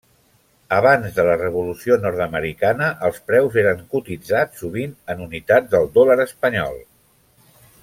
Abans 0.77 1.17
de 1.17 1.25
la 1.27 1.35
revolució 1.41 1.97
nord-americana, 2.05 2.87
els 3.09 3.21
preus 3.29 3.59
eren 3.65 3.85
cotitzats 3.93 4.65
sovint 4.65 4.97
en 5.15 5.23
unitats 5.29 5.73
del 5.77 5.87
dòlar 6.01 6.17
espanyol. 6.27 6.83